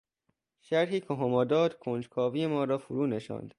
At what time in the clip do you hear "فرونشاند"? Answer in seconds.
2.77-3.49